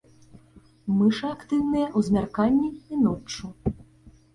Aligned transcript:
Мышы 0.97 1.27
актыўныя 1.35 1.87
ў 1.97 2.11
змярканні 2.11 2.69
і 2.75 2.93
ноччу. 3.07 3.57